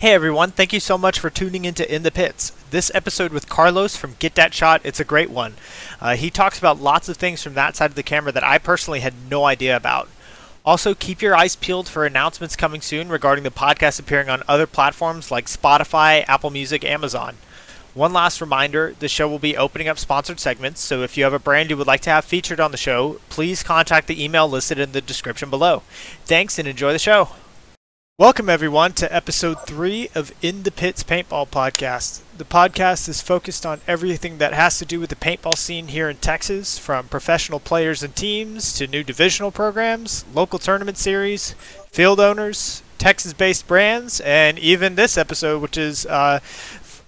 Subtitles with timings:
[0.00, 2.52] Hey everyone, thank you so much for tuning into In the Pits.
[2.70, 5.54] This episode with Carlos from Get That Shot, it's a great one.
[6.00, 8.58] Uh, he talks about lots of things from that side of the camera that I
[8.58, 10.08] personally had no idea about.
[10.64, 14.68] Also, keep your eyes peeled for announcements coming soon regarding the podcast appearing on other
[14.68, 17.34] platforms like Spotify, Apple Music, Amazon.
[17.92, 21.32] One last reminder the show will be opening up sponsored segments, so if you have
[21.32, 24.48] a brand you would like to have featured on the show, please contact the email
[24.48, 25.82] listed in the description below.
[26.24, 27.30] Thanks and enjoy the show.
[28.20, 32.22] Welcome, everyone, to episode three of In the Pits Paintball Podcast.
[32.36, 36.10] The podcast is focused on everything that has to do with the paintball scene here
[36.10, 41.52] in Texas, from professional players and teams to new divisional programs, local tournament series,
[41.92, 46.40] field owners, Texas based brands, and even this episode, which is uh,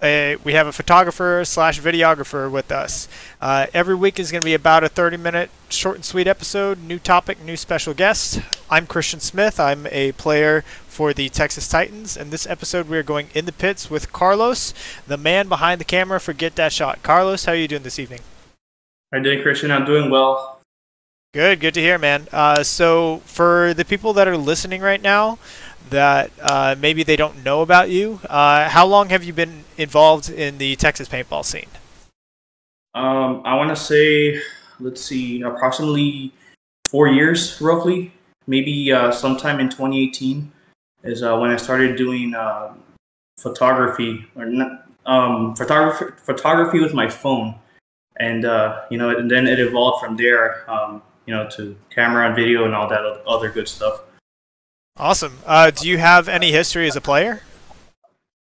[0.01, 3.07] a, we have a photographer slash videographer with us.
[3.39, 6.81] Uh, every week is going to be about a 30 minute short and sweet episode,
[6.81, 8.41] new topic, new special guest.
[8.69, 9.59] I'm Christian Smith.
[9.59, 13.51] I'm a player for the Texas Titans, and this episode we are going in the
[13.51, 14.73] pits with Carlos,
[15.07, 17.01] the man behind the camera for Get That Shot.
[17.03, 18.21] Carlos, how are you doing this evening?
[19.13, 19.71] I'm doing, Christian?
[19.71, 20.61] I'm doing well.
[21.33, 22.27] Good, good to hear, man.
[22.33, 25.39] Uh, so, for the people that are listening right now,
[25.89, 28.19] that uh, maybe they don't know about you.
[28.29, 31.67] Uh, how long have you been involved in the Texas paintball scene?
[32.93, 34.41] Um, I want to say,
[34.79, 36.33] let's see, approximately
[36.83, 38.11] four years, roughly.
[38.47, 40.51] Maybe uh, sometime in 2018
[41.03, 42.73] is uh, when I started doing uh,
[43.39, 47.55] photography or not, um, photography photography with my phone,
[48.19, 50.69] and uh, you know, and then it evolved from there.
[50.69, 54.01] Um, you know, to camera and video and all that other good stuff.
[54.97, 55.37] Awesome.
[55.45, 57.41] Uh, do you have any history as a player?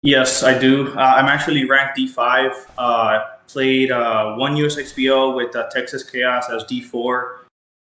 [0.01, 0.93] Yes, I do.
[0.93, 2.55] Uh, I'm actually ranked D5.
[2.77, 7.39] Uh, played uh, one USXBL with uh, Texas Chaos as D4.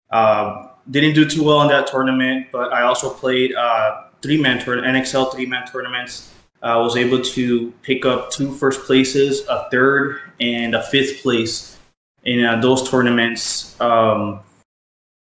[0.10, 4.82] Um, didn't do too well in that tournament, but I also played uh, three-man tour-
[4.82, 6.34] NXL three-man tournaments.
[6.64, 11.78] I was able to pick up two first places, a third, and a fifth place
[12.24, 13.80] in those tournaments.
[13.80, 14.42] Um,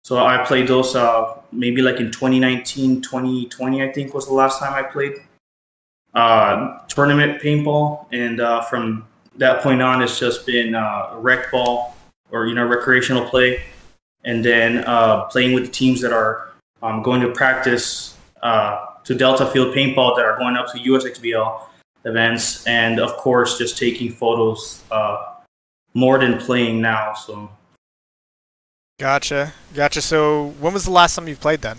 [0.04, 4.58] so I played those uh, maybe like in 2019, 2020, I think was the last
[4.58, 5.14] time I played
[6.12, 8.06] uh, tournament paintball.
[8.12, 9.06] And uh, from
[9.38, 11.96] that point on, it's just been uh, rec ball
[12.30, 13.62] or, you know, recreational play.
[14.26, 19.14] And then uh, playing with the teams that are um, going to practice uh, to
[19.14, 21.62] Delta Field paintball that are going up to USXBL
[22.04, 22.66] events.
[22.66, 25.36] And of course, just taking photos uh,
[25.94, 27.14] more than playing now.
[27.14, 27.50] So
[28.98, 30.00] Gotcha, gotcha.
[30.00, 31.78] So, when was the last time you played then?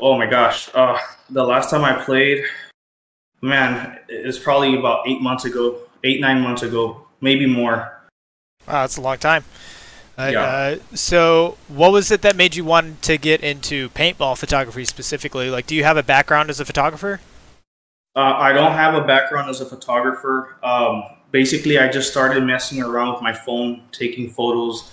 [0.00, 0.98] Oh my gosh, uh,
[1.28, 2.44] the last time I played,
[3.42, 8.00] man, it's probably about eight months ago, eight nine months ago, maybe more.
[8.66, 9.44] Wow, that's a long time.
[10.16, 10.42] Uh, yeah.
[10.42, 15.50] Uh, so, what was it that made you want to get into paintball photography specifically?
[15.50, 17.20] Like, do you have a background as a photographer?
[18.16, 20.56] Uh, I don't have a background as a photographer.
[20.62, 24.90] Um, basically, I just started messing around with my phone, taking photos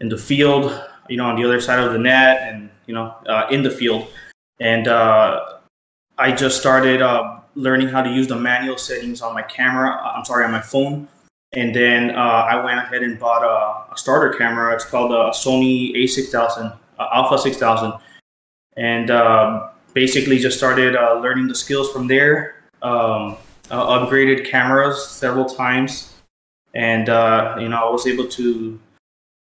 [0.00, 3.14] in the field, you know, on the other side of the net, and you know,
[3.26, 4.08] uh, in the field.
[4.60, 5.44] And uh,
[6.18, 9.90] I just started uh, learning how to use the manual settings on my camera.
[9.90, 11.08] Uh, I'm sorry, on my phone.
[11.52, 14.74] And then uh, I went ahead and bought a, a, starter camera.
[14.74, 17.92] It's called a Sony A6000 uh, Alpha 6000,
[18.76, 19.62] and
[19.94, 22.64] basically just started learning the skills from there.
[22.82, 23.36] Um,
[23.70, 26.12] upgraded cameras several times,
[26.74, 27.06] and
[27.62, 28.78] you know, I was able to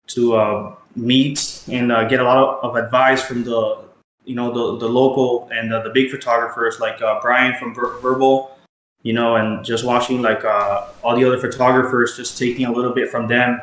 [0.09, 3.85] to uh, meet and uh, get a lot of, advice from the
[4.25, 7.99] you know the, the local and uh, the big photographers like uh, Brian from Ver-
[8.01, 8.57] Verbal,
[9.03, 12.93] you know, and just watching like uh, all the other photographers, just taking a little
[12.93, 13.61] bit from them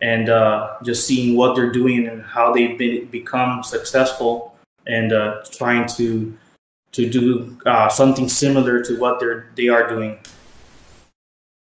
[0.00, 4.54] and uh, just seeing what they're doing and how they've been become successful
[4.86, 5.12] and
[5.50, 6.36] trying to
[6.92, 7.58] to do
[7.90, 10.18] something similar to what they're they are doing.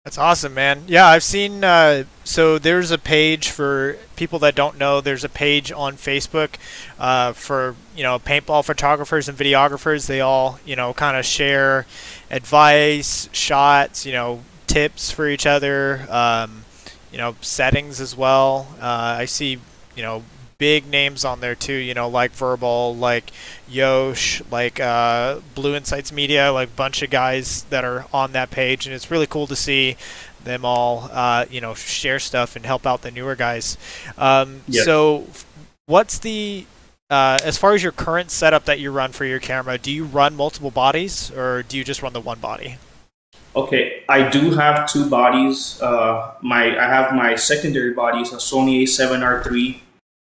[0.05, 0.83] That's awesome, man.
[0.87, 1.65] Yeah, I've seen.
[1.65, 5.01] Uh, so there's a page for people that don't know.
[5.01, 6.57] There's a page on Facebook
[6.99, 10.07] uh, for you know paintball photographers and videographers.
[10.07, 11.87] They all you know kind of share
[12.31, 16.07] advice, shots, you know, tips for each other.
[16.11, 16.67] Um,
[17.11, 18.67] you know, settings as well.
[18.79, 19.59] Uh, I see
[19.97, 20.23] you know
[20.59, 21.75] big names on there too.
[21.75, 23.31] You know, like Verbal, like
[23.69, 28.51] Yosh, like uh, Blue Insights Media, like a bunch of guys that are on that
[28.51, 29.97] page, and it's really cool to see
[30.45, 33.77] them all, uh, you know, share stuff and help out the newer guys.
[34.19, 34.85] Um, yep.
[34.85, 35.27] So,
[35.87, 36.67] what's the
[37.11, 39.79] uh, as far as your current setup that you run for your camera?
[39.79, 42.77] Do you run multiple bodies, or do you just run the one body?
[43.57, 45.81] Okay, I do have two bodies.
[45.81, 49.81] Uh, my I have my secondary body is a Sony A7R3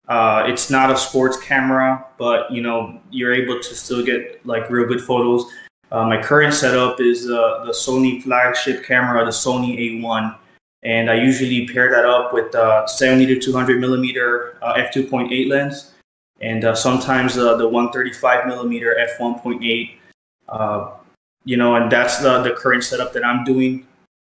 [0.08, 4.68] uh, it's not a sports camera, but you know you're able to still get like
[4.68, 5.50] real good photos.
[5.90, 10.36] Uh, my current setup is uh, the Sony flagship camera, the Sony A1,
[10.82, 15.92] and I usually pair that up with uh, 70 to 200 millimeter uh, f2.8 lens,
[16.40, 19.94] and uh, sometimes the 135 millimeter f1.8.
[20.48, 20.90] Uh,
[21.46, 23.86] you know, and that's the the current setup that I'm doing.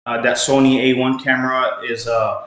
[0.06, 2.47] that Sony A1 camera is uh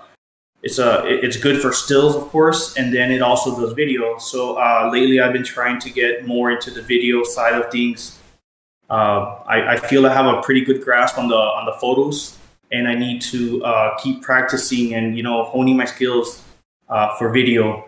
[0.64, 4.18] it's a it's good for stills of course and then it also does video.
[4.18, 8.20] So uh, lately i've been trying to get more into the video side of things.
[8.90, 12.38] Uh, I, I, feel i have a pretty good grasp on the on the photos
[12.72, 16.44] and i need to uh, keep practicing and you know honing my skills
[16.90, 17.86] uh, for video.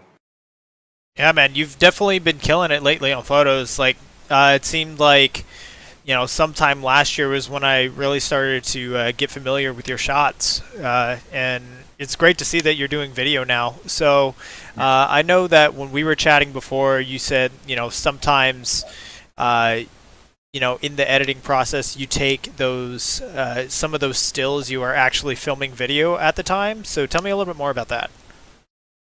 [1.17, 3.79] Yeah man you've definitely been killing it lately on photos.
[3.79, 3.97] Like
[4.29, 5.45] uh, it seemed like
[6.09, 9.87] you know, sometime last year was when I really started to uh, get familiar with
[9.87, 11.63] your shots, uh, and
[11.99, 13.75] it's great to see that you're doing video now.
[13.85, 14.33] So
[14.77, 18.85] uh, I know that when we were chatting before, you said you know sometimes.
[19.37, 19.81] Uh,
[20.51, 24.71] you know, in the editing process, you take those uh, some of those stills.
[24.71, 26.83] You are actually filming video at the time.
[26.83, 28.09] So tell me a little bit more about that.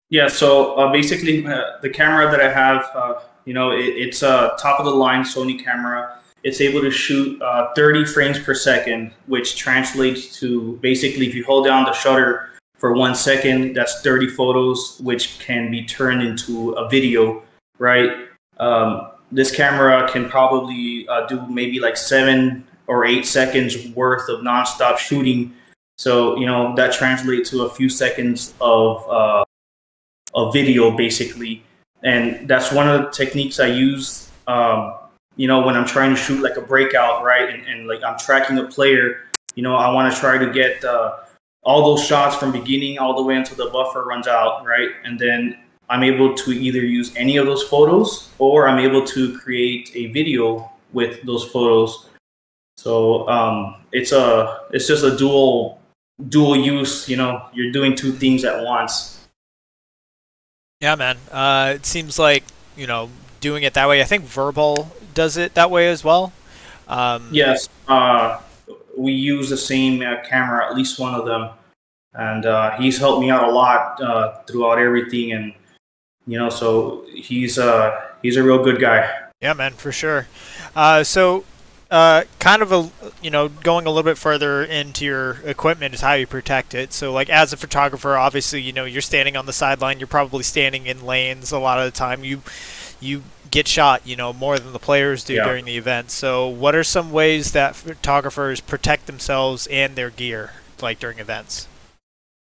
[0.09, 0.29] Yeah.
[0.29, 4.57] So uh, basically, uh, the camera that I have, uh, you know, it, it's a
[4.59, 6.19] top of the line Sony camera.
[6.45, 7.43] It's able to shoot
[7.77, 12.54] 30 frames per second, which translates to basically if you hold down the shutter
[12.85, 13.73] for one second.
[13.73, 17.43] That's 30 photos, which can be turned into a video,
[17.79, 18.29] right?
[18.61, 24.41] Um, this camera can probably uh, do maybe like seven or eight seconds worth of
[24.41, 25.55] nonstop shooting.
[25.97, 31.63] So you know that translates to a few seconds of uh, video, basically,
[32.03, 34.31] and that's one of the techniques I use.
[34.47, 34.93] Um,
[35.37, 38.19] you know, when I'm trying to shoot like a breakout, right, and, and like I'm
[38.19, 41.24] tracking a player, you know, I want to try to get uh,
[41.65, 44.91] all those shots from beginning all the way until the buffer runs out, right?
[45.05, 45.59] And then
[45.89, 50.07] I'm able to either use any of those photos or I'm able to create a
[50.13, 52.07] video with those photos.
[52.77, 55.81] So um, it's a it's just a dual
[56.29, 57.09] dual use.
[57.09, 59.27] You know, you're doing two things at once.
[60.81, 61.17] Yeah, man.
[61.31, 62.45] Uh, it seems like
[62.77, 63.11] you know
[63.41, 64.01] doing it that way.
[64.01, 66.33] I think Verbal does it that way as well.
[66.89, 67.69] Um, yes.
[67.89, 68.41] Uh,
[68.97, 71.51] we use the same uh, camera, at least one of them,
[72.15, 75.33] and uh, he's helped me out a lot uh, throughout everything.
[75.33, 75.55] And
[76.27, 77.59] you know, so he's
[78.23, 79.11] he's a real good guy.
[79.41, 80.27] Yeah, man, for sure.
[81.03, 81.45] So,
[81.91, 82.91] uh, kind of a
[83.23, 86.93] you know going a little bit further into your equipment is how you protect it.
[86.93, 90.01] So, like as a photographer, obviously, you know, you're standing on the sideline.
[90.01, 92.25] You're probably standing in lanes a lot of the time.
[92.25, 92.43] You
[93.01, 93.23] you
[93.55, 95.45] get shot, you know, more than the players do yeah.
[95.45, 96.11] during the event.
[96.11, 100.51] So, what are some ways that photographers protect themselves and their gear,
[100.83, 101.69] like during events?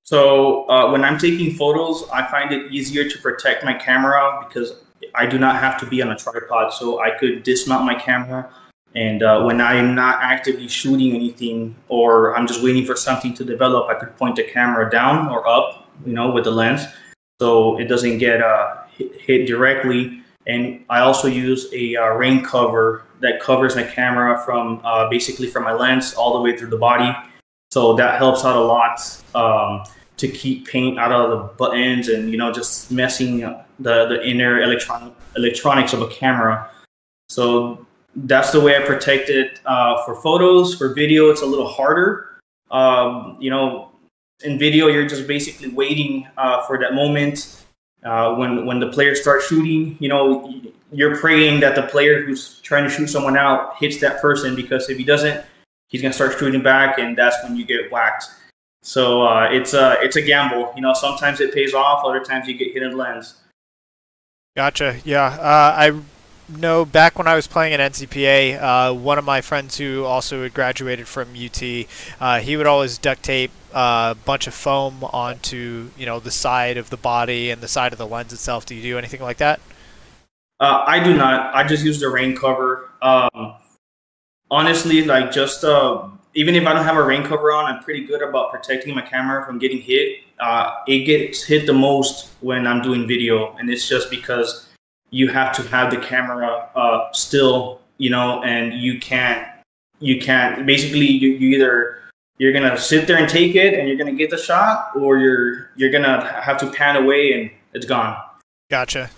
[0.04, 4.84] So, uh, when I'm taking photos, I find it easier to protect my camera because
[5.16, 6.74] I do not have to be on a tripod.
[6.74, 8.54] So, I could dismount my camera.
[8.94, 13.46] And uh, when I'm not actively shooting anything or I'm just waiting for something to
[13.46, 16.82] develop, I could point the camera down or up, you know, with the lens
[17.40, 22.44] so it doesn't get uh, hit, hit directly and I also use a uh, rain
[22.44, 26.70] cover that covers my camera from uh, basically from my lens all the way through
[26.70, 27.14] the body.
[27.72, 29.00] So that helps out a lot
[29.36, 29.84] um,
[30.18, 34.62] to keep paint out of the buttons and you know just messing the the inner
[34.62, 36.70] electronic electronics of a camera.
[37.28, 40.76] So that's the way I protect it uh, for photos.
[40.76, 42.40] For video, it's a little harder.
[42.72, 43.92] Um, you know,
[44.44, 47.59] in video, you're just basically waiting uh, for that moment
[48.04, 52.60] uh, when when the players start shooting, you know, you're praying that the player who's
[52.62, 55.46] trying to shoot someone out hits that person because if he doesn't,
[55.88, 58.26] he's gonna start shooting back, and that's when you get whacked.
[58.82, 60.72] So uh, it's a it's a gamble.
[60.76, 63.36] You know, sometimes it pays off, other times you get hit in the lens.
[64.56, 65.00] Gotcha.
[65.04, 66.00] Yeah, uh, I
[66.58, 70.44] know back when I was playing at NCPA, uh, one of my friends who also
[70.44, 71.62] had graduated from UT,
[72.20, 76.78] uh, he would always duct tape a bunch of foam onto you know the side
[76.78, 78.66] of the body and the side of the lens itself.
[78.66, 79.60] Do you do anything like that?
[80.60, 81.56] Uh, I do not.
[81.56, 82.90] I just use the rain cover.
[83.02, 83.56] Um,
[84.52, 88.04] honestly, like just uh, even if I don't have a rain cover on, I'm pretty
[88.04, 90.20] good about protecting my camera from getting hit.
[90.40, 94.69] Uh, it gets hit the most when I'm doing video, and it's just because
[95.12, 99.48] you have to have the camera uh, still, you know, and you can't
[100.00, 102.00] you can't basically you, you either
[102.38, 105.72] you're gonna sit there and take it and you're gonna get the shot or you're
[105.76, 108.18] you're gonna have to pan away and it's gone.
[108.70, 109.10] Gotcha.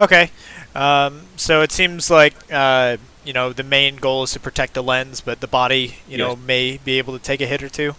[0.00, 0.30] Okay
[0.76, 4.82] um, so it seems like uh, you know the main goal is to protect the
[4.82, 6.18] lens but the body you yes.
[6.18, 7.94] know may be able to take a hit or two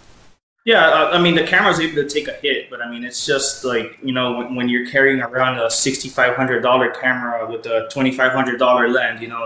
[0.68, 3.24] yeah uh, i mean the camera's able to take a hit but i mean it's
[3.24, 8.92] just like you know when, when you're carrying around a $6500 camera with a $2500
[8.92, 9.44] lens you know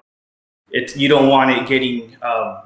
[0.72, 2.62] it's you don't want it getting uh,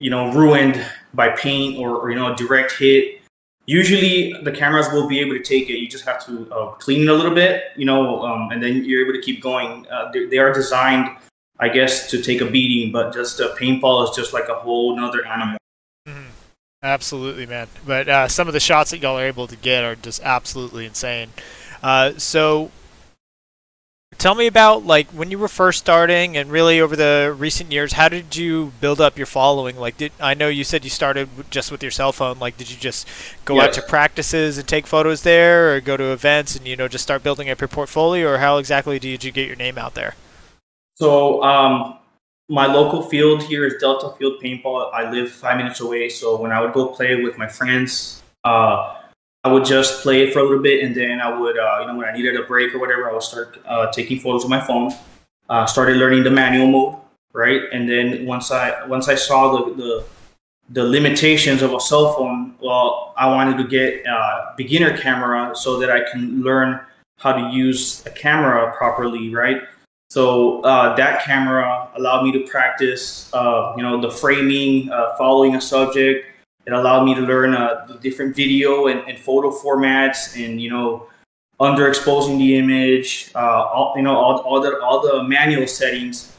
[0.00, 0.84] you know ruined
[1.14, 3.20] by paint or, or, you know a direct hit.
[3.66, 5.78] Usually the cameras will be able to take it.
[5.78, 8.84] You just have to uh, clean it a little bit, you know, um, and then
[8.84, 9.86] you're able to keep going.
[9.90, 11.08] Uh, they, they, are designed,
[11.58, 14.94] I guess, to take a beating, but just a paintball is just like a whole
[14.94, 15.56] nother animal.
[16.84, 17.66] Absolutely, man.
[17.86, 20.84] But uh, some of the shots that y'all are able to get are just absolutely
[20.84, 21.30] insane.
[21.82, 22.70] Uh, so
[24.18, 27.94] Tell me about like when you were first starting and really over the recent years,
[27.94, 29.76] how did you build up your following?
[29.76, 32.70] Like did I know you said you started just with your cell phone, like did
[32.70, 33.08] you just
[33.44, 36.86] go out to practices and take photos there or go to events and you know
[36.86, 39.94] just start building up your portfolio or how exactly did you get your name out
[39.94, 40.14] there?
[40.94, 41.98] So, um,
[42.48, 44.92] my local field here is Delta Field Paintball.
[44.92, 49.00] I live 5 minutes away, so when I would go play with my friends, uh,
[49.42, 51.96] I would just play for a little bit, and then I would, uh, you know,
[51.96, 54.60] when I needed a break or whatever, I would start uh, taking photos with my
[54.60, 54.92] phone.
[55.48, 56.96] Uh, started learning the manual mode,
[57.34, 57.62] right?
[57.72, 60.04] And then once I once I saw the the,
[60.70, 65.78] the limitations of a cell phone, well, I wanted to get a beginner camera so
[65.80, 66.80] that I can learn
[67.18, 69.64] how to use a camera properly, right?
[70.10, 75.56] So uh, that camera allowed me to practice, uh, you know, the framing, uh, following
[75.56, 76.26] a subject.
[76.66, 80.70] It allowed me to learn uh, the different video and, and, photo formats and you
[80.70, 81.08] know
[81.60, 86.32] underexposing the image uh, all, you know all, all the all the manual settings.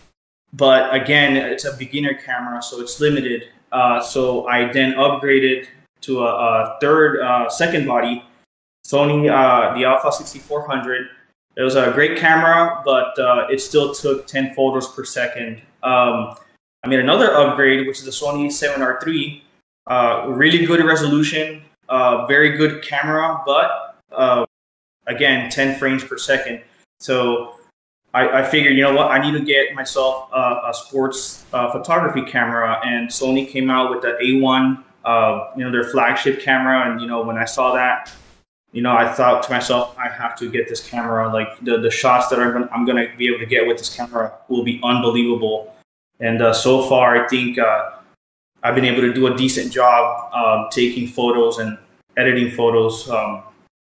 [0.54, 3.50] But again it's a beginner camera so it's limited.
[3.72, 5.68] Uh, so i then upgraded
[6.02, 7.20] to a, a third
[7.52, 8.24] second body
[8.88, 9.24] sony
[9.76, 11.10] the alpha 6400
[11.58, 16.36] it was a great camera but uh, it still took 10 photos per second um,
[16.84, 19.42] i made another upgrade which is the sony 7r3
[19.88, 24.46] uh, really good resolution, uh, very good camera, but uh,
[25.06, 26.62] again, 10 frames per second.
[27.00, 27.56] So
[28.14, 31.72] I, I figured, you know what, I need to get myself a, a sports uh,
[31.72, 36.90] photography camera, and Sony came out with the A1, uh, you know, their flagship camera.
[36.90, 38.12] And you know, when I saw that,
[38.76, 41.32] you know, I thought to myself, I have to get this camera.
[41.32, 44.34] Like the, the shots that I'm I'm gonna be able to get with this camera
[44.50, 45.74] will be unbelievable.
[46.20, 47.92] And uh, so far, I think uh,
[48.62, 51.78] I've been able to do a decent job um, taking photos and
[52.18, 53.44] editing photos, um,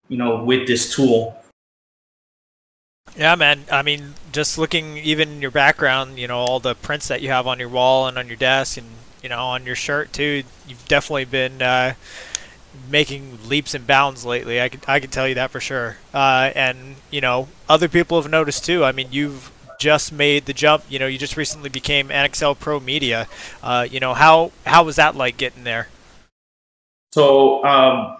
[0.09, 1.35] you know, with this tool.
[3.15, 3.63] Yeah, man.
[3.71, 7.29] I mean, just looking even in your background, you know, all the prints that you
[7.29, 8.85] have on your wall and on your desk, and
[9.23, 10.43] you know, on your shirt too.
[10.67, 11.95] You've definitely been uh,
[12.89, 14.61] making leaps and bounds lately.
[14.61, 15.97] I can I can tell you that for sure.
[16.13, 18.83] Uh, and you know, other people have noticed too.
[18.83, 20.83] I mean, you've just made the jump.
[20.89, 23.27] You know, you just recently became NXL Pro Media.
[23.61, 25.89] Uh, you know, how how was that like getting there?
[27.11, 28.17] So um,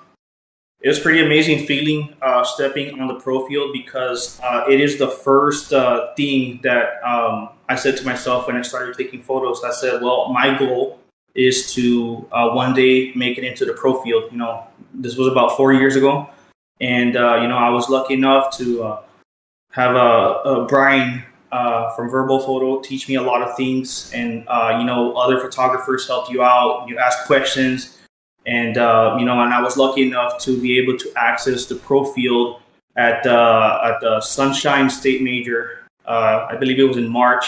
[0.82, 4.98] it was pretty amazing feeling uh, stepping on the pro field because uh, it is
[4.98, 9.64] the first uh, thing that um, I said to myself when I started taking photos.
[9.64, 11.00] I said, well, my goal
[11.38, 14.26] is to uh, one day make it into the pro field.
[14.32, 16.30] You know, this was about four years ago,
[16.82, 19.02] and uh, you know, I was lucky enough to uh,
[19.72, 24.76] have a, Brian uh, from Verbal Photo teach me a lot of things, and uh,
[24.80, 26.90] you know other photographers helped you out.
[26.90, 28.00] You ask questions,
[28.46, 31.76] and uh, you know, and I was lucky enough to be able to access the
[31.76, 32.62] pro field
[32.96, 35.84] at at the Sunshine State Major.
[36.08, 37.46] I believe it was in March.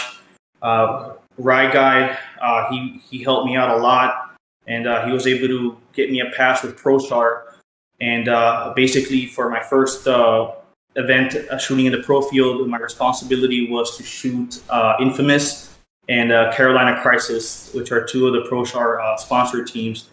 [0.62, 2.18] Uh, Rye guy,
[2.70, 6.30] he he helped me out a lot, and he was able to get me a
[6.36, 7.42] pass with ProStar.
[8.00, 8.26] And
[8.74, 10.06] basically, for my first
[10.96, 15.76] event uh, shooting in the pro field, my responsibility was to shoot uh, Infamous
[16.08, 20.08] and uh, Carolina Crisis, which are two of the ProStar uh, sponsor teams.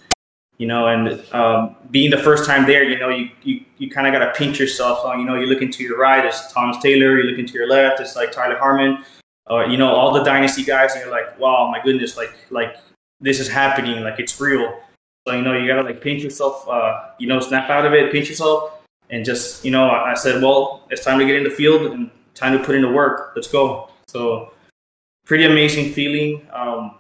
[0.58, 4.08] You know, and um, being the first time there, you know, you you, you kind
[4.08, 5.04] of got to pinch yourself.
[5.18, 7.20] You know, you look into your right, it's Thomas Taylor.
[7.20, 9.04] You look into your left, it's like Tyler Harmon,
[9.50, 12.78] or you know, all the dynasty guys, and you're like, wow, my goodness, like like
[13.20, 14.80] this is happening, like it's real.
[15.28, 18.12] So you know, you gotta like pinch yourself, uh, you know, snap out of it,
[18.12, 18.74] pinch yourself,
[19.10, 22.10] and just you know I said, well, it's time to get in the field and
[22.34, 23.34] time to put in the work.
[23.36, 23.90] Let's go.
[24.08, 24.54] So
[25.26, 26.48] pretty amazing feeling.
[26.54, 26.96] Um,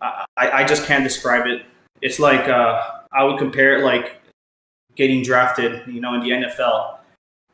[0.00, 1.64] I, I just can't describe it.
[2.02, 4.20] It's like uh, I would compare it like
[4.94, 6.98] getting drafted, you know, in the NFL,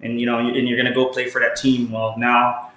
[0.01, 1.93] and you know, and you're gonna go play for that team.
[1.93, 2.72] Well, now,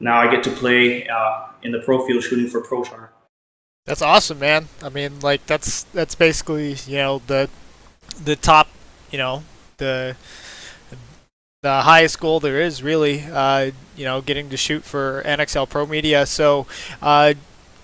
[0.00, 3.08] now I get to play uh, in the pro field shooting for ProStar.
[3.84, 4.68] That's awesome, man.
[4.82, 7.48] I mean, like that's that's basically you know the
[8.22, 8.68] the top,
[9.10, 9.44] you know,
[9.78, 10.16] the
[11.62, 15.86] the highest goal there is really uh, you know getting to shoot for NXL Pro
[15.86, 16.66] Media so
[17.02, 17.34] uh,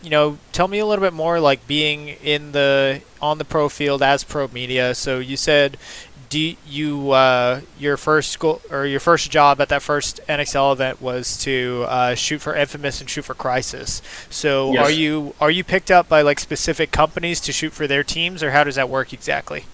[0.02, 3.68] you know tell me a little bit more like being in the on the pro
[3.68, 5.78] field as pro media so you said
[6.28, 11.00] do you, uh, your first school or your first job at that first NXL event
[11.02, 14.02] was to uh, shoot for Infamous and shoot for Crisis.
[14.30, 14.86] So Yes.
[14.86, 18.42] are you are you picked up by like specific companies to shoot for their teams,
[18.42, 19.64] or how does that work exactly?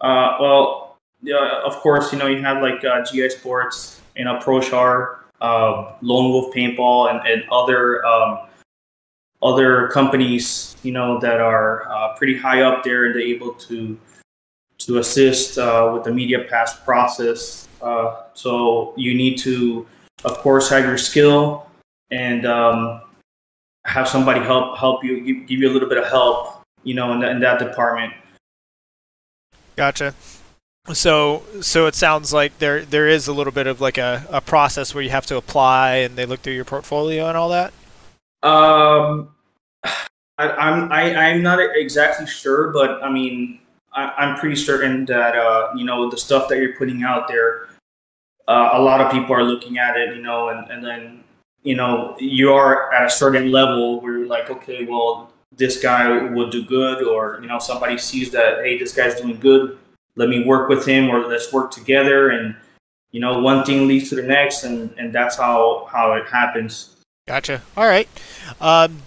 [0.00, 4.38] Uh, well, yeah, of course, you know you have like uh, GI Sports, you know
[4.38, 8.38] ProStar, uh, Lone Wolf Paintball, and, and other um,
[9.42, 13.98] other companies, you know that are uh, pretty high up there and they're able to
[14.86, 17.68] to assist uh, with the media pass process.
[17.82, 19.86] Uh, so you need to,
[20.24, 21.66] of course, have your skill
[22.10, 23.00] and um,
[23.84, 27.12] have somebody help help you give, give you a little bit of help, you know,
[27.12, 28.12] in, that in that department.
[29.76, 30.14] Gotcha.
[30.92, 34.40] So so it sounds like there there is a little bit of like a, a
[34.40, 37.72] process where you have to apply and they look through your portfolio and all that.
[38.42, 39.30] Um,
[40.36, 43.60] I, I'm I, I'm not exactly sure, but I mean,
[43.94, 47.68] I, I'm pretty certain that uh, you know the stuff that you're putting out there,
[48.48, 51.24] uh, a lot of people are looking at it, you know, and and then
[51.62, 56.22] you know you are at a certain level where you're like, okay, well, this guy
[56.28, 59.78] will do good, or you know, somebody sees that, hey, this guy's doing good,
[60.16, 62.56] let me work with him, or let's work together, and
[63.12, 66.96] you know, one thing leads to the next, and and that's how how it happens.
[67.26, 67.62] Gotcha.
[67.76, 68.08] All right.
[68.60, 69.00] Um,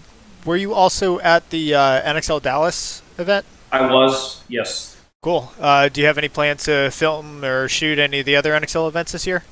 [0.44, 3.44] were you also at the uh, NXL Dallas event?
[3.72, 4.96] I was, yes.
[5.22, 5.52] Cool.
[5.60, 8.88] Uh, do you have any plans to film or shoot any of the other NXL
[8.88, 9.44] events this year?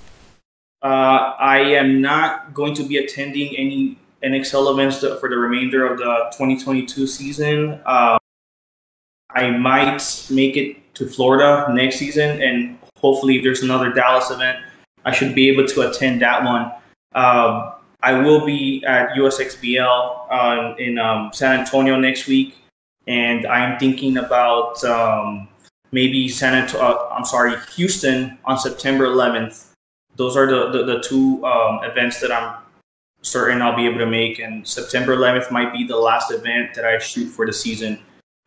[0.82, 5.98] Uh, I am not going to be attending any NXL events for the remainder of
[5.98, 7.80] the 2022 season.
[7.84, 8.18] Uh,
[9.30, 14.58] I might make it to Florida next season, and hopefully, if there's another Dallas event,
[15.04, 16.72] I should be able to attend that one.
[17.14, 22.56] Uh, I will be at USXBL uh, in um, San Antonio next week,
[23.06, 25.48] and I'm thinking about um,
[25.92, 29.66] maybe San uh, I'm sorry, Houston on September 11th
[30.16, 32.56] those are the, the, the two um, events that I'm
[33.22, 34.38] certain I'll be able to make.
[34.38, 37.98] And September 11th might be the last event that I shoot for the season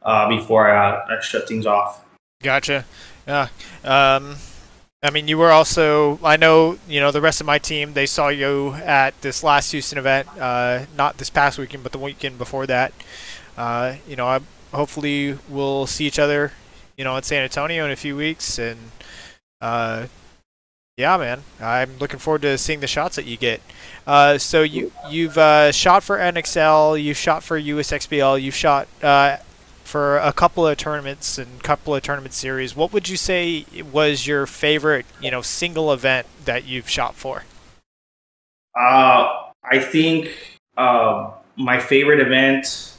[0.01, 2.05] uh, before I, I shut things off.
[2.41, 2.85] Gotcha.
[3.27, 3.49] Yeah.
[3.83, 4.35] Um,
[5.01, 6.19] I mean, you were also.
[6.23, 7.93] I know you know the rest of my team.
[7.93, 11.99] They saw you at this last Houston event, uh, not this past weekend, but the
[11.99, 12.91] weekend before that.
[13.59, 14.39] Uh, you know, I,
[14.71, 16.53] hopefully we'll see each other.
[16.95, 18.79] You know, in San Antonio in a few weeks, and
[19.59, 20.07] uh,
[20.95, 23.61] yeah, man, I'm looking forward to seeing the shots that you get.
[24.07, 29.37] Uh, so you you've uh, shot for NXL, you've shot for USXBL, you've shot uh,
[29.83, 32.75] for a couple of tournaments and couple of tournament series.
[32.75, 37.43] What would you say was your favorite, you know, single event that you've shot for?
[38.73, 40.31] Uh, I think
[40.77, 42.98] uh, my favorite event,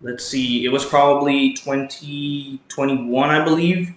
[0.00, 3.94] let's see, it was probably 2021, I believe.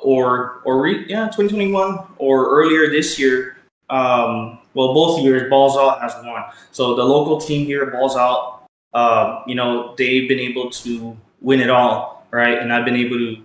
[0.00, 3.56] Or, or re- yeah, 2021 or earlier this year.
[3.90, 6.44] Um, well, both years, Balls Out has won.
[6.70, 8.62] So the local team here, Balls Out,
[8.94, 12.58] uh, you know, they've been able to win it all, right?
[12.58, 13.42] And I've been able to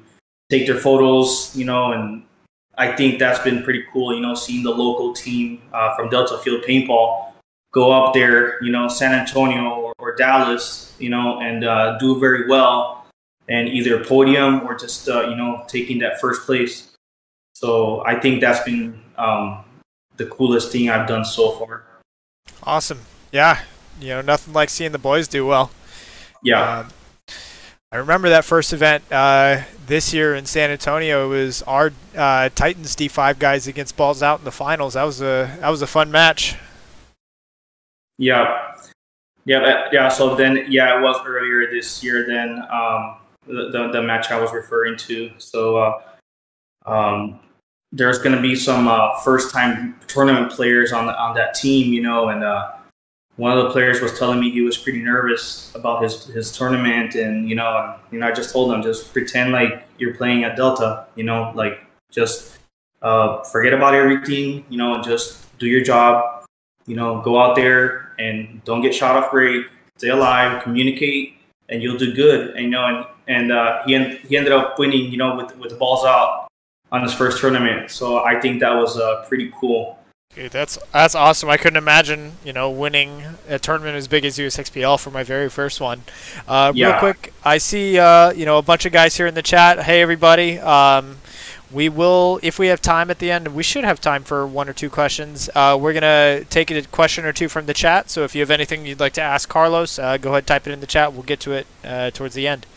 [0.50, 2.24] take their photos, you know, and
[2.78, 6.38] I think that's been pretty cool, you know, seeing the local team uh, from Delta
[6.40, 7.33] Field Paintball
[7.74, 12.20] go up there, you know, San Antonio or, or Dallas, you know, and uh, do
[12.20, 13.06] very well
[13.50, 16.96] and either podium or just, uh, you know, taking that first place.
[17.54, 19.66] So I think that's been um,
[20.16, 21.84] the coolest thing I've done so far.
[22.62, 23.02] Awesome.
[23.32, 23.60] Yeah.
[24.00, 25.72] You know, nothing like seeing the boys do well.
[26.44, 26.80] Yeah.
[26.80, 26.88] Um,
[27.92, 31.26] I remember that first event uh, this year in San Antonio.
[31.32, 34.96] It was our uh, Titans D5 guys against Balls Out in the finals.
[34.96, 36.56] That was a that was a fun match.
[38.18, 38.74] Yeah,
[39.46, 40.10] yeah, yeah.
[40.10, 42.26] So then, yeah, it was earlier this year.
[42.28, 45.32] Then um, the, the the match I was referring to.
[45.38, 46.02] So uh,
[46.86, 47.40] um,
[47.92, 51.94] there's going to be some uh, first time tournament players on the, on that team,
[51.94, 52.72] you know, and uh,
[53.36, 57.16] one of the players was telling me he was pretty nervous about his his tournament,
[57.16, 60.56] and you know, you know, I just told him just pretend like you're playing at
[60.56, 62.58] Delta, you know, like just
[63.02, 66.46] uh, forget about everything, you know, and just do your job,
[66.86, 71.38] you know, go out there and don't get shot off break, stay alive, communicate,
[71.70, 72.52] and you'll do good.
[72.52, 75.58] And you know, and and uh, he en- he ended up winning, you know, with
[75.58, 76.48] with the balls out
[76.92, 77.92] on his first tournament.
[77.92, 80.00] So I think that was uh, pretty cool.
[80.36, 81.50] Dude, that's that's awesome.
[81.50, 85.50] I couldn't imagine, you know, winning a tournament as big as USXBL for my very
[85.50, 86.02] first one.
[86.48, 89.44] Uh, Real quick, I see, uh, you know, a bunch of guys here in the
[89.44, 89.84] chat.
[89.84, 90.58] Hey, everybody.
[90.60, 91.18] Um,
[91.74, 94.70] we will, if we have time at the end, we should have time for one
[94.70, 95.50] or two questions.
[95.56, 98.10] Uh, we're gonna take a question or two from the chat.
[98.10, 100.72] So if you have anything you'd like to ask Carlos, uh, go ahead, type it
[100.72, 101.14] in the chat.
[101.14, 102.68] We'll get to it uh, towards the end.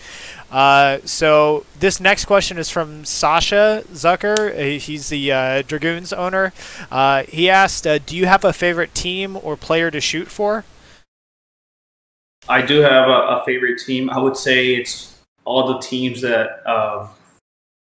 [0.51, 4.53] Uh, so this next question is from Sasha Zucker.
[4.53, 6.53] Uh, he's the uh, Dragoons owner.
[7.29, 10.65] he asked, "Do you have a favorite team or player to shoot for?"
[12.49, 14.09] I do have a, a favorite team.
[14.09, 16.63] I would say it's all the teams that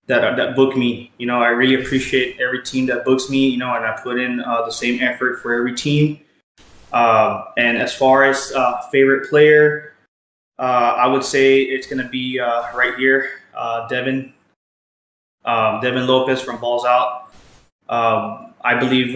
[0.09, 1.11] that that book me.
[1.17, 3.47] You know, I really appreciate every team that books me.
[3.47, 6.19] You know, and I put in uh, the same effort for every team.
[6.91, 9.93] Uh, and as far as uh, favorite player,
[10.57, 14.33] uh, I would say it's going to be uh, right here, uh, Devin,
[15.45, 17.31] um, Devin Lopez from Balls Out.
[17.87, 19.15] Um, I believe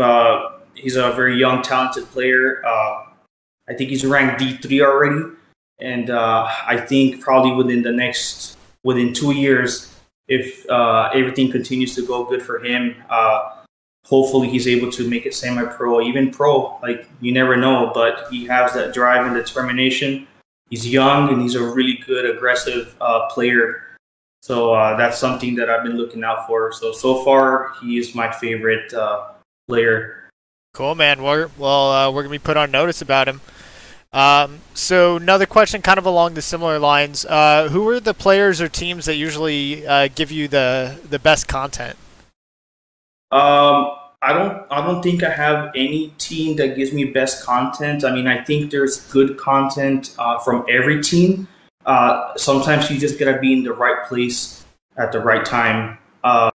[0.76, 2.64] he's a very young, talented player.
[2.66, 5.24] I think he's ranked D three already,
[5.80, 9.93] and I think probably within the next within two years
[10.28, 13.64] if uh, everything continues to go good for him, uh,
[14.06, 16.78] hopefully he's able to make it semi-pro, even pro.
[16.82, 20.28] Like you never know, but he has that drive and determination.
[20.70, 23.84] He's young and he's a really good, aggressive uh, player.
[24.42, 26.72] So uh, that's something that I've been looking out for.
[26.74, 29.32] So so far, he is my favorite uh,
[29.68, 30.30] player.
[30.74, 31.22] Cool, man.
[31.22, 33.40] We're, well, uh, we're gonna be put on notice about him.
[34.14, 37.26] Um, so another question, kind of along the similar lines.
[37.26, 41.48] Uh, who are the players or teams that usually uh, give you the the best
[41.48, 41.98] content?
[43.32, 44.66] Um, I don't.
[44.72, 48.06] I don't think I have any team that gives me best content.
[48.06, 51.48] I mean, I think there's good content uh, from every team.
[51.86, 54.64] Uh, sometimes you just gotta be in the right place
[54.96, 55.98] at the right time.
[56.24, 56.52] Uh,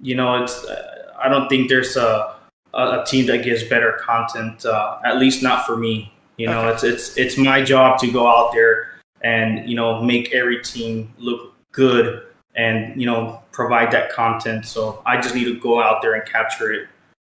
[0.00, 0.64] you know, it's.
[0.64, 2.34] Uh, I don't think there's a
[2.74, 4.66] a team that gives better content.
[4.66, 6.12] at least not for me.
[6.36, 6.74] You know, okay.
[6.74, 11.12] it's it's it's my job to go out there and you know make every team
[11.18, 12.22] look good
[12.54, 14.66] and you know provide that content.
[14.66, 16.88] So I just need to go out there and capture it.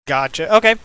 [0.07, 0.53] Gotcha.
[0.55, 0.75] Okay.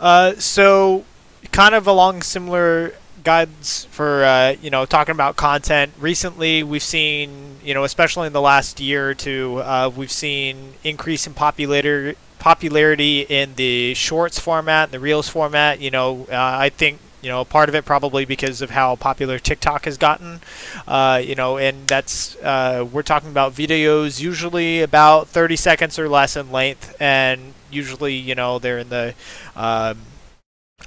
[0.00, 1.04] Uh, so
[1.52, 5.92] kind of along similar guides for uh, you know talking about content.
[5.98, 10.74] Recently, we've seen you know especially in the last year or two, uh, we've seen
[10.82, 15.80] increase in popularity popularity in the shorts format, the reels format.
[15.80, 19.38] You know, uh, I think you know part of it probably because of how popular
[19.38, 20.40] TikTok has gotten.
[20.86, 26.08] Uh, you know, and that's uh, we're talking about videos usually about 30 seconds or
[26.08, 29.14] less in length, and usually you know they're in the
[29.56, 29.98] um,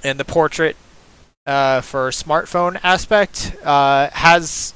[0.04, 0.76] in the portrait
[1.46, 3.56] uh, for smartphone aspect.
[3.64, 4.74] Uh, has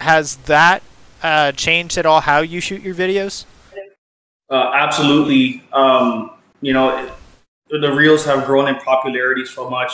[0.00, 0.82] has that
[1.22, 3.44] uh, changed at all how you shoot your videos?
[4.50, 5.62] Uh, absolutely.
[5.72, 7.10] Um, you know,
[7.68, 9.92] the reels have grown in popularity so much,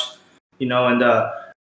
[0.61, 1.33] you know, and uh,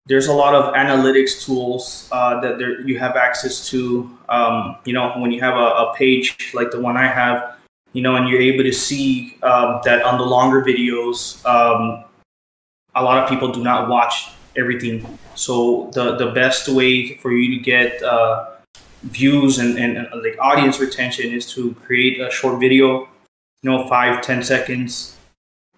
[0.07, 4.11] there's a lot of analytics tools uh, that there, you have access to.
[4.29, 7.57] Um, you know, when you have a, a, page like the one I have,
[7.93, 12.05] you know, and you're able to see um, that on the longer videos, um,
[12.95, 15.19] a lot of people do not watch everything.
[15.35, 18.51] So the the best way for you to get uh,
[19.05, 23.09] views and, and, and, like audience retention is to create a short video
[23.63, 25.17] you know five ten seconds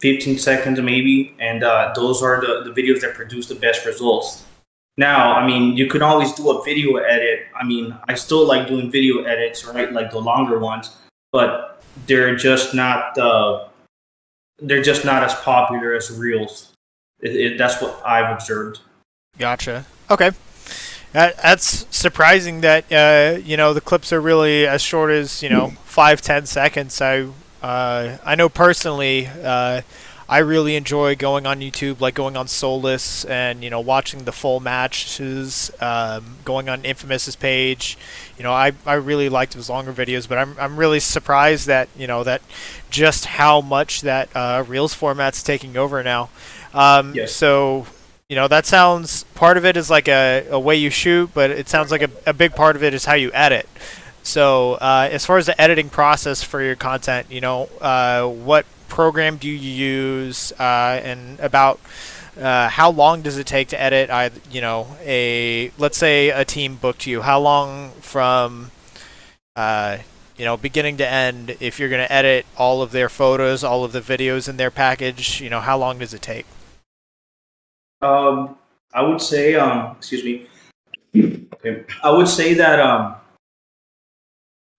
[0.04, 4.44] 15 seconds maybe and uh, those are the, the videos that produce the best results.
[4.98, 7.46] Now i mean you can always do a video edit.
[7.58, 10.90] I mean i still like doing video edits right like the longer ones
[11.32, 13.68] but they're just not uh,
[14.58, 16.72] they're just not as popular as reels.
[17.20, 18.80] It, it, that's what i've observed.
[19.38, 19.86] Gotcha.
[20.10, 20.32] Okay.
[21.12, 25.48] That, that's surprising that uh, you know the clips are really as short as you
[25.48, 27.00] know five ten seconds.
[27.00, 27.28] I
[27.64, 29.26] uh, I know personally.
[29.26, 29.80] Uh,
[30.28, 34.32] I really enjoy going on YouTube, like going on Solus and you know watching the
[34.32, 37.96] full matches, um, going on Infamous's page.
[38.36, 41.88] You know, I, I really liked his longer videos, but I'm I'm really surprised that
[41.96, 42.42] you know that
[42.90, 46.28] just how much that uh, Reels format's taking over now.
[46.74, 47.32] Um, yes.
[47.32, 47.86] So
[48.28, 51.50] you know that sounds part of it is like a, a way you shoot but
[51.50, 53.68] it sounds like a, a big part of it is how you edit
[54.24, 58.66] so uh, as far as the editing process for your content you know uh, what
[58.88, 61.78] program do you use uh, and about
[62.40, 66.44] uh, how long does it take to edit I, you know a let's say a
[66.44, 68.72] team booked you how long from
[69.54, 69.98] uh,
[70.36, 73.84] you know beginning to end if you're going to edit all of their photos all
[73.84, 76.46] of the videos in their package you know how long does it take
[78.04, 78.56] um,
[78.92, 80.46] I would say, um, excuse me.
[81.16, 81.84] Okay.
[82.02, 83.16] I would say that um,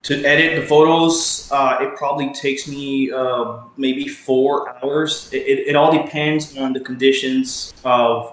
[0.05, 5.33] to edit the photos, uh, it probably takes me uh, maybe four hours.
[5.33, 8.31] It, it, it, all depends on the conditions of,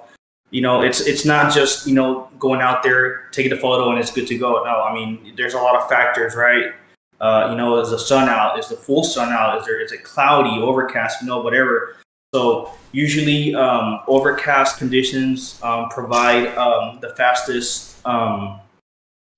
[0.51, 3.99] you know, it's it's not just you know going out there taking the photo and
[3.99, 4.63] it's good to go.
[4.65, 6.75] No, I mean there's a lot of factors, right?
[7.23, 8.59] Uh, you know, is the sun out?
[8.59, 9.59] Is the full sun out?
[9.59, 11.23] Is there is it cloudy, overcast?
[11.23, 11.97] You know, whatever.
[12.35, 18.61] So usually, um, overcast conditions um, provide um, the fastest um,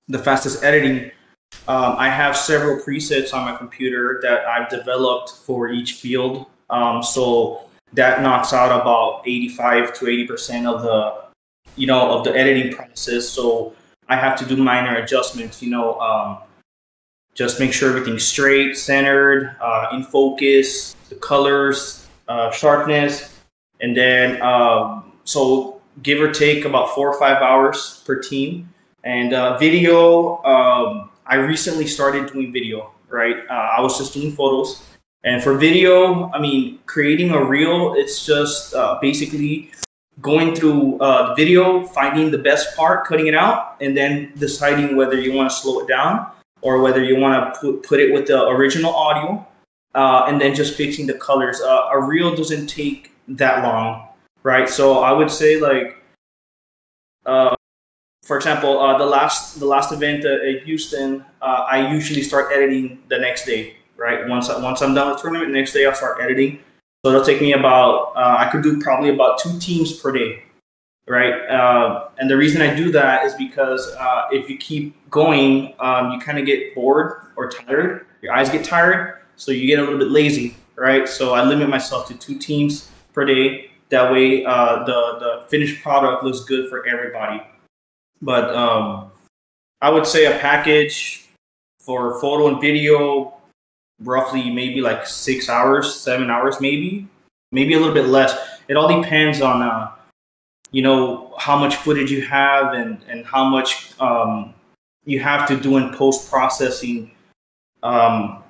[0.09, 1.13] the fastest editing.
[1.67, 6.47] Um, I have several presets on my computer that I've developed for each field.
[6.71, 11.25] Um, so that knocks out about 85 to 80 percent of the
[11.77, 13.29] you know of the editing process.
[13.29, 13.75] So
[14.09, 15.63] I have to do minor adjustments.
[15.63, 16.39] You know, um,
[17.35, 23.35] just make sure everything's straight, centered, uh, in focus, the colors, uh, sharpness,
[23.81, 28.69] and then um, so give or take about four or five hours per team.
[29.05, 32.91] And uh, video, um, I recently started doing video.
[33.11, 34.83] Right, uh, I was just doing photos.
[35.23, 39.71] And for video, I mean, creating a reel, it's just uh, basically
[40.21, 44.97] going through uh, the video, finding the best part, cutting it out, and then deciding
[44.97, 46.27] whether you want to slow it down
[46.61, 49.47] or whether you want to put, put it with the original audio,
[49.95, 51.61] uh, and then just fixing the colors.
[51.61, 54.09] Uh, a reel doesn't take that long,
[54.43, 54.69] right?
[54.69, 56.03] So I would say like,
[57.27, 57.55] uh,
[58.25, 63.03] for example, uh, the last the last event at Houston, uh, I usually start editing
[63.09, 64.27] the next day, right?
[64.27, 66.61] Once once I'm done with the tournament, next day I'll start editing
[67.05, 70.43] so it'll take me about, uh, I could do probably about two teams per day,
[71.07, 71.35] right?
[71.51, 76.13] Uh, and the reason I do that is because uh, if you keep going, um,
[76.13, 78.07] you kind of get bored or tired.
[78.23, 81.07] Your eyes get tired, so you get a little bit lazy, right?
[81.07, 83.71] So I limit myself to two teams per day.
[83.91, 87.43] That way, uh, the the finished product looks good for everybody.
[88.25, 89.13] But um,
[89.83, 91.27] I would say a package
[91.79, 93.35] for photo and video
[94.01, 97.07] roughly maybe like six hours, seven hours, maybe,
[97.53, 98.35] maybe a little bit less.
[98.67, 99.91] It all depends on, uh,
[100.71, 104.55] you know, how much footage you have and and how much um,
[105.05, 107.11] you have to do in post processing.
[107.83, 108.43] Um,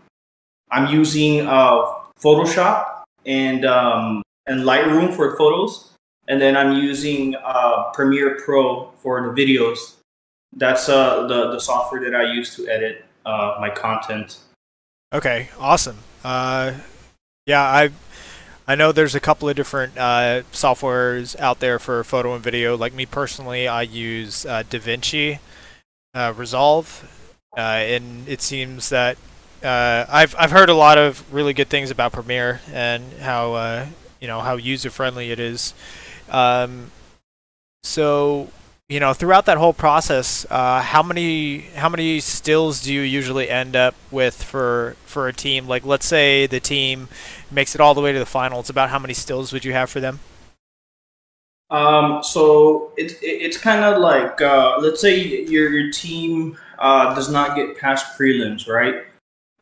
[0.71, 1.83] I'm using uh,
[2.23, 5.94] Photoshop and um, and Lightroom for photos,
[6.29, 9.95] and then I'm using uh, Premiere Pro for the videos.
[10.57, 14.39] That's uh, the the software that I use to edit uh, my content.
[15.13, 15.99] Okay, awesome.
[16.23, 16.75] Uh,
[17.47, 17.91] yeah, I
[18.67, 22.77] I know there's a couple of different uh, softwares out there for photo and video.
[22.77, 25.41] Like me personally, I use uh, DaVinci
[26.15, 29.19] Resolve, and it seems that
[29.63, 33.89] I've I've heard a lot of really good things about Premiere and how
[34.21, 35.75] you know how user friendly it is.
[36.31, 36.91] Um,
[37.83, 38.49] so
[38.89, 43.49] you know, throughout that whole process, uh, how many how many stills do you usually
[43.49, 45.67] end up with for for a team?
[45.67, 47.09] Like, let's say the team
[47.51, 48.61] makes it all the way to the final.
[48.61, 50.21] It's about how many stills would you have for them?
[51.71, 57.15] Um, so it, it it's kind of like uh, let's say your your team uh,
[57.15, 59.05] does not get past prelims, right?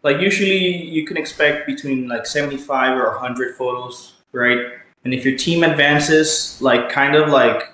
[0.02, 4.81] Like usually you can expect between like seventy five or hundred photos, right?
[5.04, 7.72] And if your team advances, like kind of like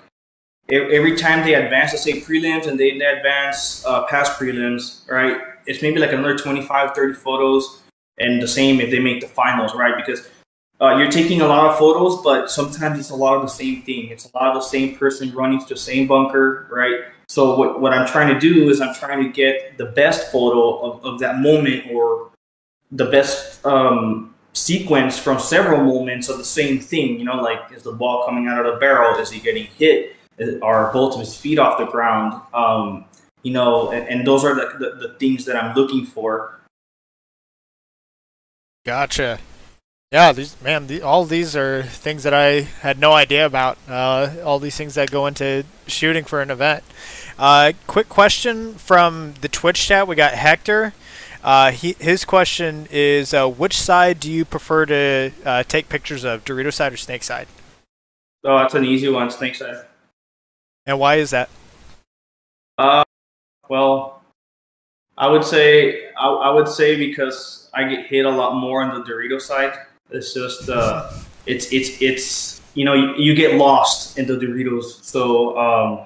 [0.71, 5.41] every time they advance, let's say prelims, and they advance uh, past prelims, right?
[5.65, 7.81] It's maybe like another 25, 30 photos,
[8.17, 9.95] and the same if they make the finals, right?
[9.95, 10.27] Because
[10.81, 13.81] uh, you're taking a lot of photos, but sometimes it's a lot of the same
[13.81, 14.09] thing.
[14.09, 17.01] It's a lot of the same person running to the same bunker, right?
[17.27, 20.79] So what, what I'm trying to do is I'm trying to get the best photo
[20.79, 22.31] of, of that moment or
[22.91, 27.19] the best um, sequence from several moments of the same thing.
[27.19, 29.19] You know, like is the ball coming out of the barrel?
[29.19, 30.15] Is he getting hit?
[30.61, 32.41] are both of his feet off the ground.
[32.53, 33.05] Um,
[33.43, 36.59] you know, and, and those are the, the, the, things that I'm looking for.
[38.85, 39.39] Gotcha.
[40.11, 43.77] Yeah, these man, the, all these are things that I had no idea about.
[43.87, 46.83] Uh, all these things that go into shooting for an event.
[47.37, 50.07] Uh, quick question from the Twitch chat.
[50.07, 50.93] We got Hector.
[51.43, 56.23] Uh, he, his question is, uh, which side do you prefer to uh, take pictures
[56.23, 57.47] of, Dorito side or Snake side?
[58.43, 59.85] Oh, that's an easy one, Snake side.
[60.85, 61.49] And why is that?
[62.77, 63.03] Uh,
[63.69, 64.23] well,
[65.17, 68.97] I would say I, I would say because I get hit a lot more on
[68.97, 69.73] the Dorito side.
[70.09, 71.11] It's just uh,
[71.45, 75.03] it's it's it's you know you, you get lost in the Doritos.
[75.03, 75.99] So um,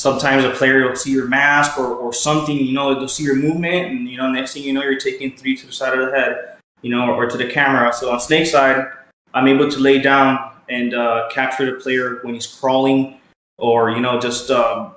[0.00, 2.56] sometimes a player will see your mask or, or something.
[2.56, 5.36] You know they'll see your movement, and you know next thing you know you're taking
[5.36, 6.56] three to the side of the head.
[6.82, 7.92] You know, or to the camera.
[7.92, 8.86] So on Snake side,
[9.34, 13.20] I'm able to lay down and uh, capture the player when he's crawling
[13.58, 14.92] or you know just um,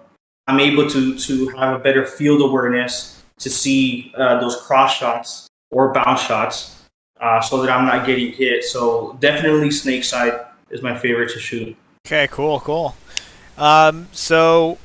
[0.47, 5.49] I'm able to to have a better field awareness to see uh, those cross shots
[5.71, 6.83] or bounce shots
[7.19, 8.63] uh, so that I'm not getting hit.
[8.63, 10.39] So definitely snake side
[10.69, 11.75] is my favorite to shoot.
[12.07, 12.95] Okay, cool, cool.
[13.57, 14.77] Um, so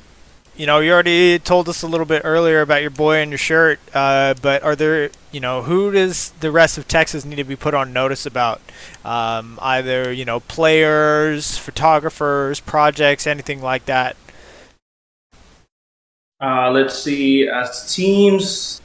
[0.59, 3.37] you know, you already told us a little bit earlier about your boy and your
[3.37, 7.45] shirt, uh, but are there, you know, who does the rest of Texas need to
[7.45, 8.59] be put on notice about?
[9.05, 14.17] Um, either, you know, players, photographers, projects, anything like that.
[16.41, 17.47] Uh, let's see.
[17.47, 18.81] As teams,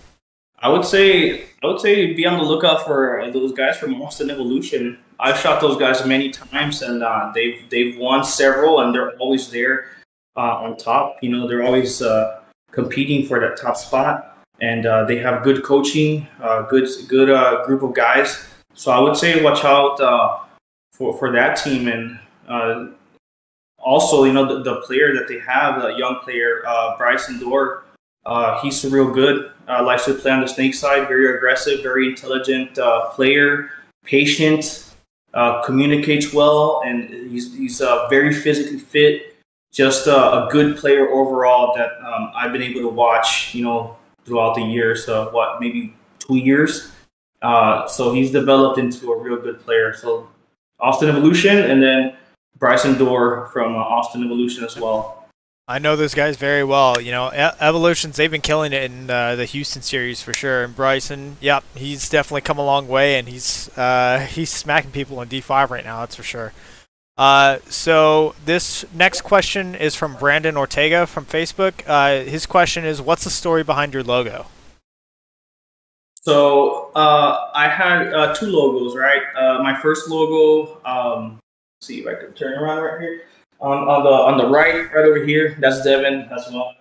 [0.61, 4.31] I would say I would say be on the lookout for those guys from Austin
[4.31, 4.99] Evolution.
[5.19, 9.51] I've shot those guys many times, and uh, they've they've won several, and they're always
[9.51, 9.87] there
[10.37, 11.23] Uh, on top.
[11.23, 12.40] You know, they're always uh,
[12.73, 17.64] competing for that top spot, and uh, they have good coaching, uh, good good uh,
[17.64, 18.44] group of guys.
[18.75, 20.38] So I would say watch out uh,
[20.92, 22.18] for for that team, and
[22.49, 22.87] uh,
[23.79, 26.64] also you know the, the player that they have, the young player
[26.99, 27.85] Bryson Dorr.
[28.61, 29.53] he's real good.
[29.68, 31.07] likes to play on the snake side.
[31.07, 32.75] Very aggressive, very intelligent
[33.14, 33.70] player.
[34.03, 34.92] Patient,
[35.64, 37.79] communicates well, and he's he's
[38.11, 39.34] very physically fit
[39.75, 43.97] just a, a good player overall that um, I've been able to watch, you know,
[44.25, 45.05] throughout the years.
[45.05, 46.93] So what, maybe two years.
[47.43, 49.93] Uh, so he's developed into a real good player.
[49.93, 50.29] So
[50.79, 52.17] Austin Evolution, and then
[52.57, 55.27] Bryson Dorr from uh, Austin Evolution as well.
[55.67, 57.01] I know those guys very well.
[57.01, 60.63] You know, Evolutions, they've been killing it in uh, the Houston series for sure.
[60.63, 65.21] And Bryson, yep, he's definitely come a long way, and he's uh, he's smacking people
[65.23, 66.01] in D5 right now.
[66.01, 66.53] That's for sure.
[67.16, 71.83] Uh, so this next question is from Brandon Ortega from Facebook.
[71.87, 74.46] Uh, his question is, "What's the story behind your logo?"
[76.22, 79.22] So uh, I had uh, two logos, right?
[79.37, 80.81] Uh, my first logo.
[80.85, 81.38] Um,
[81.83, 83.22] see if I can turn around right here.
[83.61, 86.27] On, on the on the right, right over here, that's Devin.
[86.29, 86.72] That's my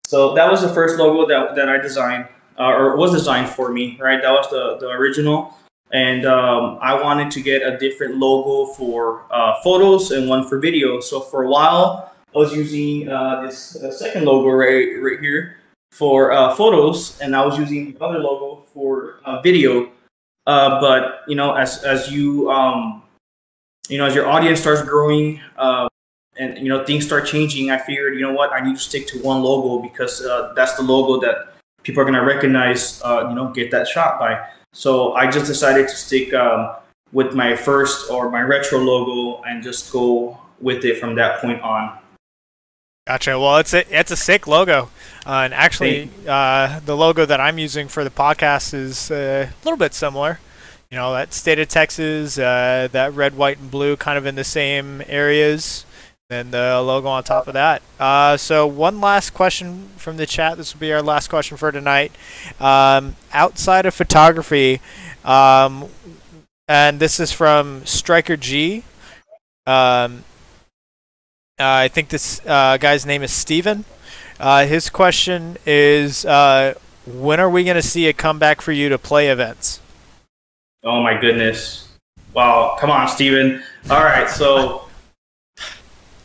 [0.00, 3.70] So that was the first logo that, that I designed, uh, or was designed for
[3.70, 4.22] me, right?
[4.22, 5.54] That was the the original
[5.92, 10.58] and um, I wanted to get a different logo for uh, photos and one for
[10.58, 11.00] video.
[11.00, 15.56] So for a while, I was using uh, this uh, second logo right right here
[15.92, 19.90] for uh, photos, and I was using the other logo for uh, video.
[20.46, 23.02] Uh, but you know, as as you um,
[23.88, 25.40] you know, as your audience starts growing.
[26.40, 27.70] and you know things start changing.
[27.70, 30.22] I figured, you know what, I need to stick to one logo because
[30.54, 33.00] that's the logo that people are gonna recognize.
[33.02, 34.38] you know, get that shot by.
[34.72, 36.74] So I just decided to stick um,
[37.12, 41.62] with my first or my retro logo and just go with it from that point
[41.62, 41.98] on.
[43.06, 43.38] Gotcha.
[43.40, 44.90] Well, it's a it's a sick logo,
[45.24, 49.64] uh, and actually, uh, the logo that I'm using for the podcast is uh, a
[49.64, 50.40] little bit similar.
[50.90, 54.34] You know, that state of Texas, uh, that red, white, and blue, kind of in
[54.34, 55.86] the same areas,
[56.30, 57.80] and the logo on top of that.
[57.98, 60.58] Uh, so one last question from the chat.
[60.58, 62.12] This will be our last question for tonight.
[62.60, 64.80] Um, outside of photography,
[65.24, 65.88] um,
[66.68, 68.84] and this is from Striker G.
[69.66, 70.24] Um,
[71.58, 73.86] uh, I think this uh, guy's name is Steven.
[74.38, 76.74] Uh, his question is, uh,
[77.06, 79.80] when are we going to see a comeback for you to play events?
[80.84, 81.88] Oh my goodness!
[82.34, 83.62] Wow, come on, Steven.
[83.88, 84.87] All right, so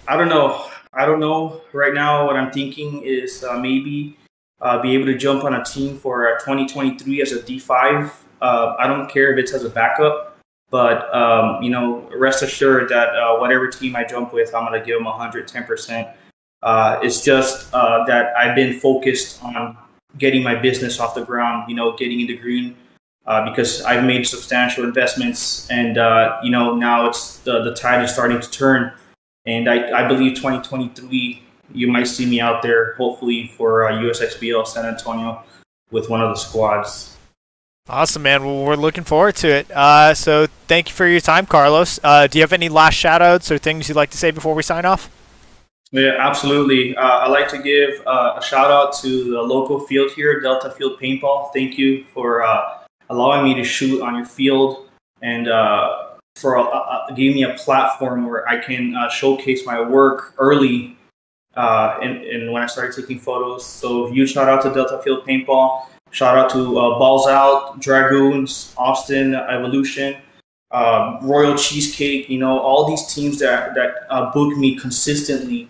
[0.08, 0.70] I don't know.
[0.94, 1.62] I don't know.
[1.72, 4.18] Right now, what I'm thinking is uh, maybe
[4.62, 8.12] uh, be able to jump on a team for 2023 as a D5.
[8.42, 10.38] Uh, I don't care if it's as a backup,
[10.70, 14.84] but um, you know, rest assured that uh, whatever team I jump with, I'm gonna
[14.84, 16.14] give them 110%.
[16.62, 19.78] Uh, it's just uh, that I've been focused on
[20.18, 21.70] getting my business off the ground.
[21.70, 22.76] You know, getting into green.
[23.46, 25.96] because I've made substantial investments, and
[26.44, 28.92] you know now it's the, the tide is starting to turn
[29.46, 34.68] and I, I believe 2023, you might see me out there, hopefully, for uh, USXBL
[34.68, 35.44] San Antonio
[35.92, 37.18] with one of the squads.
[37.90, 38.46] Awesome, man.
[38.46, 39.70] Well, we're looking forward to it.
[39.70, 42.00] Uh, so thank you for your time, Carlos.
[42.02, 44.56] Uh, do you have any last shout outs or things you'd like to say before
[44.56, 45.10] we sign off?
[45.92, 46.96] Yeah, absolutely.
[46.96, 50.72] Uh, I'd like to give uh, a shout out to the local field here, Delta
[50.72, 51.52] Field Paintball.
[51.54, 52.80] Thank you for uh,
[53.10, 54.90] allowing me to shoot on your field
[55.22, 59.82] and uh, for a, a, gave me a platform where I can uh, showcase my
[59.82, 60.98] work early.
[61.56, 65.26] Uh, and, and when I started taking photos, so huge shout out to Delta Field
[65.26, 65.86] Paintball.
[66.10, 70.16] Shout out to uh, Balls Out, Dragoons, Austin Evolution,
[70.72, 72.30] uh, Royal Cheesecake.
[72.30, 75.70] You know all these teams that that uh, book me consistently,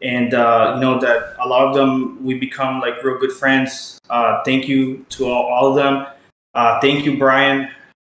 [0.00, 4.00] and uh, you know that a lot of them we become like real good friends.
[4.08, 6.06] Uh, thank you to all, all of them.
[6.54, 7.68] Uh, thank you, Brian,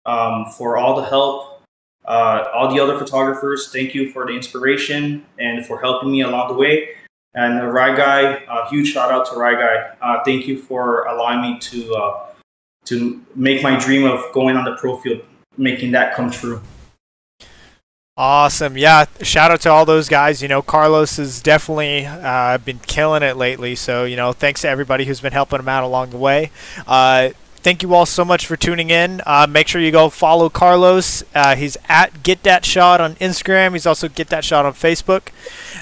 [0.07, 1.54] um, for all the help
[2.05, 6.48] uh, all the other photographers, thank you for the inspiration and for helping me along
[6.48, 6.90] the way.
[7.35, 9.96] And uh, Rai Guy, a huge shout out to Rai Guy.
[10.00, 12.27] Uh, thank you for allowing me to uh,
[12.85, 15.23] to make my dream of going on the pro field,
[15.57, 16.61] making that come true.
[18.17, 18.79] Awesome.
[18.79, 19.07] Yeah.
[19.23, 20.40] Shout out to all those guys.
[20.40, 23.75] You know, Carlos has definitely uh, been killing it lately.
[23.75, 26.52] So, you know, thanks to everybody who's been helping him out along the way.
[26.87, 27.31] Uh,
[27.65, 29.21] thank you all so much for tuning in.
[29.27, 31.25] Uh, make sure you go follow Carlos.
[31.35, 33.73] Uh, he's at Get That Shot on Instagram.
[33.73, 35.31] He's also Get That Shot on Facebook.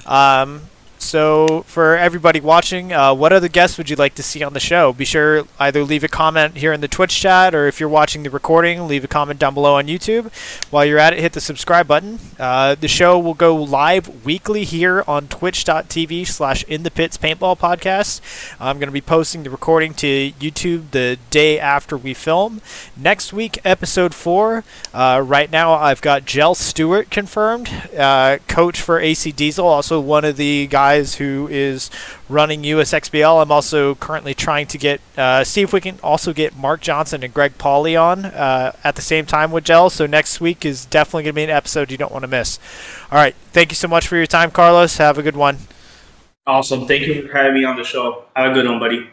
[0.07, 0.63] Um,
[1.03, 4.61] so, for everybody watching, uh, what other guests would you like to see on the
[4.61, 4.93] show?
[4.93, 8.23] Be sure either leave a comment here in the Twitch chat, or if you're watching
[8.23, 10.33] the recording, leave a comment down below on YouTube.
[10.71, 12.21] While you're at it, hit the subscribe button.
[12.39, 17.59] Uh, the show will go live weekly here on twitch.tv slash in the pits paintball
[17.59, 18.21] podcast.
[18.61, 22.61] I'm going to be posting the recording to YouTube the day after we film.
[22.97, 24.65] Next week, episode four.
[24.95, 30.25] Uh, right now, I've got Jell Stewart confirmed, uh, coach for AC Diesel, also one
[30.25, 31.91] of the guys guys who is
[32.29, 33.43] running USXBL.
[33.43, 37.23] I'm also currently trying to get uh, see if we can also get Mark Johnson
[37.23, 39.89] and Greg Pauly on uh, at the same time with Gel.
[39.89, 42.59] So next week is definitely going to be an episode you don't want to miss.
[43.11, 44.99] All right, thank you so much for your time, Carlos.
[44.99, 45.59] Have a good one.
[46.47, 46.87] Awesome.
[46.87, 48.25] Thank you for having me on the show.
[48.37, 49.09] Have a good one, buddy.